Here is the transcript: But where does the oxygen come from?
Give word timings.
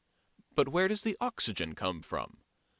But 0.55 0.67
where 0.67 0.87
does 0.87 1.03
the 1.03 1.15
oxygen 1.21 1.75
come 1.75 2.01
from? 2.01 2.39